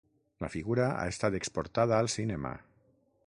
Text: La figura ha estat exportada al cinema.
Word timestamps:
La 0.43 0.47
figura 0.53 0.87
ha 1.01 1.03
estat 1.11 1.37
exportada 1.41 1.99
al 2.01 2.11
cinema. 2.17 2.57